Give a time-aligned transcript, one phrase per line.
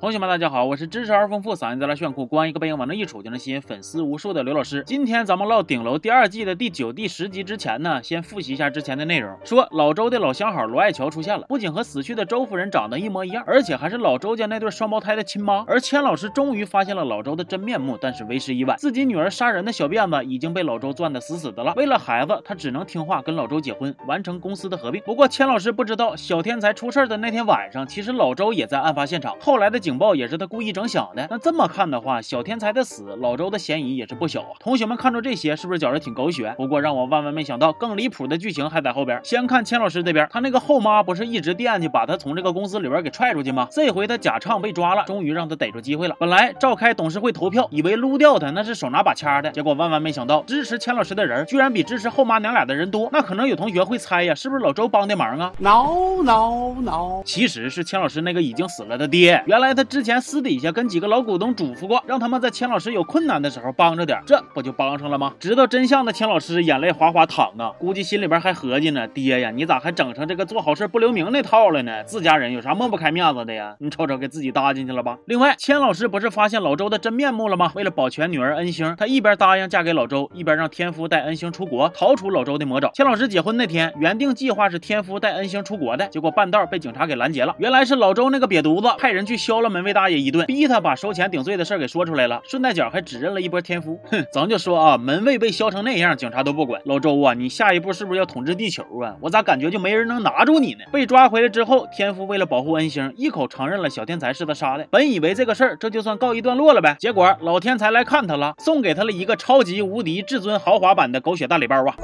[0.00, 4.84] 同学们，大家好，我是知识而丰富、嗓音贼拉炫酷、光一个背影往那一杵就能吸引粉丝无数的刘老师。
[4.86, 9.36] 今天咱们唠顶楼第二季的第九、第十集之前呢，先复习一下之前的内容。
[9.42, 15.64] 说老周的老相好罗爱乔出现了，不仅和死去的周夫人长得一模一样，而且还是老周家那对双胞胎的亲妈。
[15.66, 21.74] 而千老师终于发现了老周的真面目，但是为时已晚，自己女儿杀人的小辫子已经被老周攥得死死的了。
[21.74, 25.02] 为了孩子，他只能听话跟老周结婚，完成公司的合并。
[25.04, 29.34] 不过千老师不知道，小天才出事的那天晚上，其实老周也在案发现场。
[29.40, 30.68] 后来的警报也是他故意。
[30.70, 34.52] 整响的，那这么看的话，小天才的死，老周的嫌疑也是不小啊。
[34.60, 36.54] 同学们看着这些，是不是觉得挺狗血？
[36.58, 39.18] 不过让我万万没想到，更离谱的剧情还在后边。
[39.24, 43.66] 先看千老师这边，他那个后妈不是一直惦记把他从这个公司里边给踹出去吗？
[43.70, 46.14] 这回他假唱被抓了，终于让他逮住机会了。
[46.20, 53.08] 本来召开董事会投票，以为撸掉他那是手拿把掐的，结果万万没想到，支持千老师的人居然比支持后妈娘俩的人多。
[53.10, 59.42] 那可能有同学会猜呀，是不是老周帮的忙啊？No No No，其实是千老师那个已经死了的爹。
[59.46, 61.38] 原来他之前私底下跟几个老股。
[61.38, 65.32] 东嘱咐过，让他们在钱老师有困难的时候帮着点，这不就帮上了吗？
[65.38, 72.02] 知道真相的钱老师眼泪哗哗淌啊，估计心里边还合计呢，爹呀，你咋还整成这个做好事不留名那套了呢？
[72.02, 73.76] 自家人有啥抹不开面子的呀？
[73.78, 75.16] 你瞅瞅，给自己搭进去了吧？
[75.26, 77.70] 另外，钱老师不是发现老周的真面目了吗？
[77.76, 82.90] 为了保全女儿恩星，他一边答应嫁给老周，一边让天夫带恩星出国，逃出老周的魔爪。
[82.94, 87.54] 钱老师结婚那天，原定计划是天夫带恩星出国的，结果半道被警察给拦截了。
[87.58, 91.29] 原来是老周那个瘪犊子派人去削了门卫大爷一顿，逼他把收钱。
[91.31, 93.99] 顶罪的事儿给说出来了，顺带脚还指认了一波天夫。
[94.11, 96.81] 哼，咱就说啊，门卫被削成那样，警察都不管。
[96.85, 99.15] 老周啊，你下一步是不是要统治地球啊？
[99.19, 100.79] 我咋感觉就没人能拿住你呢？
[100.91, 104.85] 被抓回来之后，天夫为了保护恩星，一口承认了小天才是他杀的。
[104.91, 111.95] 本以为这个事儿这就算告一段落了呗，结果老天才来看他了，送给他了一个超级无敌至尊豪华版的狗血大礼包啊！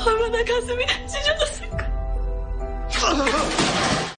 [0.00, 1.86] 얼마나가슴이찢어졌을까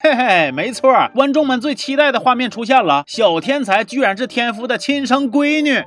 [0.01, 5.83] 嘿嘿，没错，观众们最期待的画面出现了，小天才居然是天夫的亲生闺女。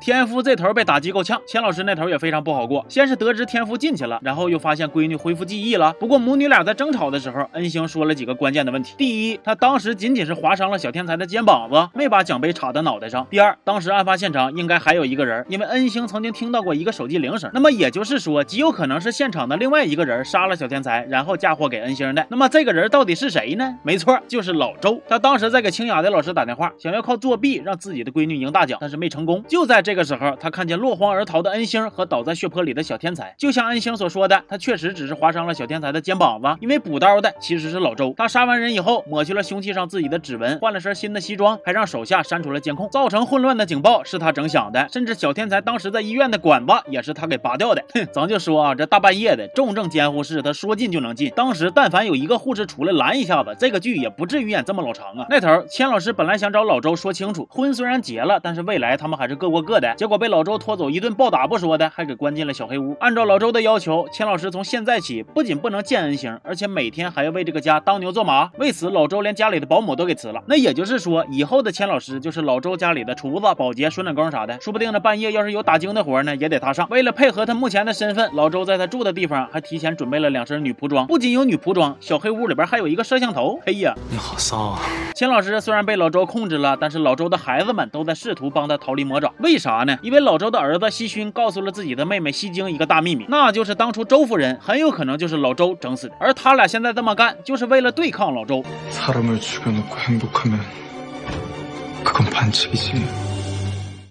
[0.00, 2.84] 天夫这头被打击够呛，钱老师那头也非常不好过。
[2.88, 5.92] 先是得知天夫进去了，然后又发现闺女恢复记忆了。
[5.94, 17.50] 不过母女俩在争吵的时候，恩星说了几个关键的问题：第一，他当时仅仅是划伤了小天才的肩膀子，没把奖杯插在脑袋上；第二，当时案发现场应该还有一个人，因为恩星曾经听到过一个手机铃声。
[17.52, 22.24] 那么也就是说，极有可能是现场的另外一个人杀了小天才，然后嫁祸给恩星的。
[22.30, 23.76] 那么这个人到底是谁呢？
[23.82, 25.00] 没错，就是老周。
[25.08, 29.42] 他当时在给清雅的老师打电话，想要靠作弊让自己的闺女赢大奖，但是没成功。
[29.48, 33.32] 就在这个时候，他看见落荒而逃的恩星和倒在血泊里的小天才。
[33.38, 38.12] 就像恩星所说的，他确实只是划伤了小天才的肩膀子，因为补刀的其实是老周。
[38.16, 44.88] 他杀完人以后，抹去了凶器上自己的指纹，换了身新的西装，还让手下删除了监控，造成混乱的警报是他整响的。
[44.90, 47.84] 甚至小天才当时在医院的管子也是他给拔掉的。
[47.94, 51.30] 哼，咱就说啊，这大半夜的，重症监护室，他说进就能进。
[51.36, 55.26] 当时但凡有一个护士出来拦一下子，这个剧也不至于演这么老长啊。
[55.30, 59.94] 那头千老师本来想找老周说清楚，婚虽然结了，但是未来他们还是各过各的。
[59.96, 62.96] 结果被老周拖走一顿暴打不说的，还给关进了小黑屋。
[63.00, 68.50] 按照老周的要求，钱老师从现在起不仅不能见恩星，而且每天还要为这个家当牛做马。
[68.58, 70.42] 为此，老周连家里的保姆都给辞了。
[70.46, 74.60] 那也就是说，以后的钱老师就是老周家里的厨子、保洁、水暖工啥的。
[74.60, 76.86] 说不定呢，半夜要是有打更的活呢，也得他上。
[76.90, 81.06] 为了配合他目前的身份，老周在他住的地方还提前准备了两身女仆装。
[81.06, 83.58] 不仅有女仆装，小黑屋里边还有一个摄像头。
[83.64, 84.80] 嘿呀，你好骚啊！
[85.14, 89.32] 钱老师虽然被老周控制了，但是老周的孩子们都在试图帮他逃离魔爪。
[89.38, 89.98] 为啥啥呢？
[90.00, 98.64] 因为老周的儿子西勋告诉了自己的妹妹西京一个大秘密，那就是当初周夫人很有可能就是老周整死的，而他俩现在这么干，就是为了对抗老周。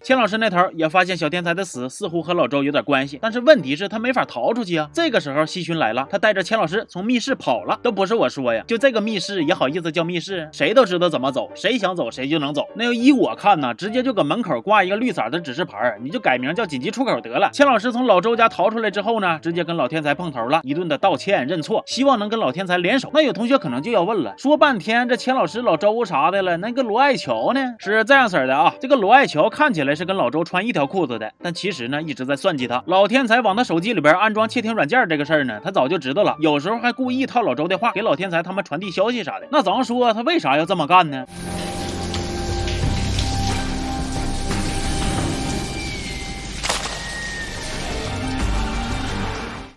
[0.05, 4.87] 钱老师那头也发现小天才的死似乎和老周有点关系，但是问题是，他没法逃出去啊。
[4.93, 10.47] 这个时候，西勋来了，他带着钱老师从密室跑了，都不是我说呀，就这个密室也好意思叫密室？
[10.51, 12.67] 谁都知道怎么走，谁想走谁就能走。
[12.75, 17.49] 那要依我看呢，直接就搁门口挂一个绿色的指示牌，你就改名叫紧急出口得了。
[17.51, 23.09] 钱老师从老周家逃出来之后呢，直接跟老天才碰头了，一顿的道歉认错，希望能跟老天才联手。
[23.11, 27.73] 那有同学可能就要问了，说半天这钱老师、老周啥的了，那个罗爱乔呢？
[27.79, 29.94] 是这样式的啊，这个罗爱乔看起来。
[29.95, 32.83] 是跟老周穿一条裤子的，但其实呢一直在算计他。
[32.85, 36.35] 老天才往他手机里边安装窃听软件这个事儿呢，他早就知道了。
[36.39, 39.47] 有时候还故意套老周的话给老天才他们传递消息啥的。
[39.51, 41.25] 那咱说他为啥要这么干呢？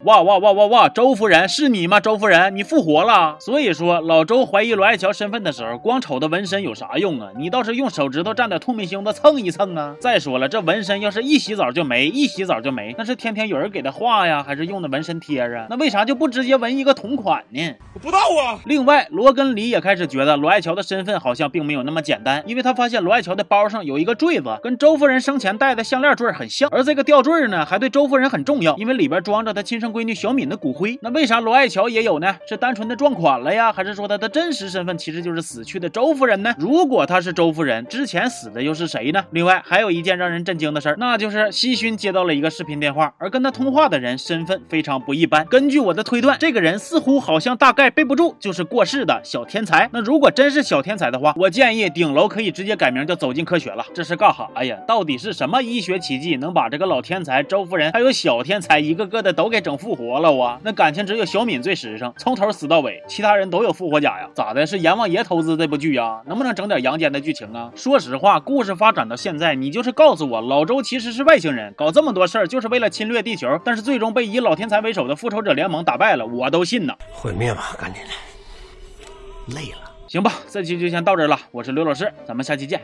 [0.09, 0.89] 哇哇哇哇哇！
[0.89, 2.01] 周夫人是你吗？
[2.01, 3.37] 周夫人，你复活了。
[3.39, 7.29] 所以说，老周怀疑罗爱乔身份的时候，光瞅的纹身有啥用啊？
[7.37, 9.95] 你倒是用手指头蘸点透明星子蹭一蹭啊！
[10.01, 15.67] 再说了，这纹身要是一洗澡就没，一洗澡就没，那是天天有人给他画呀，还是用的纹身贴啊？
[15.69, 17.75] 那为啥就不直接纹一个同款呢？
[17.93, 18.59] 我不知道啊。
[18.65, 30.97] 另外，罗根里也开始觉得罗爱乔的身份好像并没有那么简单，因为他发现罗爱乔的包上有一个坠子，跟周夫人生前戴的项链坠很像，而这个吊坠呢，还对周夫人很重要，因为里边装着她亲生闺闺女小敏的骨灰。
[31.03, 32.37] 那为啥罗爱乔也有呢？
[32.49, 36.55] 是单纯的撞款了呀，还是说她的真实身份其实就是死去的周夫人呢？
[36.56, 39.25] 如果她是周夫人，之前死的又是谁呢？
[39.33, 45.45] 另外，还有一件让人震惊的事儿，那就是西勋接到了一个视频电话，而跟他通话的人身份非常不一般。
[45.47, 49.91] 根据我的推断，这个人似乎好像大概背不住，就是过世的小天才。
[49.93, 53.85] 那如果真是小天才的话，我建议顶楼可以直接改名叫走进科学了。
[53.93, 54.77] 这是干哈呀？
[54.87, 60.61] 到底是什么医学奇迹能把这个老天才周夫人还有小天才一个个的都给整复复活了哇？
[60.62, 64.29] 那感情只有小敏最实诚，从头死到尾，其他人都有复活甲呀？
[64.35, 64.67] 咋的？
[64.67, 66.20] 是阎王爷投资这部剧呀？
[66.26, 67.73] 能不能整点阳间的剧情啊？
[67.75, 76.94] 说实话，故事发展到现在，你就是告诉我老周其实是外星人，搞这么多事儿就是为了侵略地球，但是最终被以老天才为首的复仇者联盟打败了，我都信呐。
[77.11, 79.90] 毁灭吧，赶紧的，累了。
[80.06, 81.38] 行吧，这期就先到这儿了。
[81.50, 82.82] 我是刘老师，咱们下期见，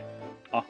[0.49, 0.65] 啊。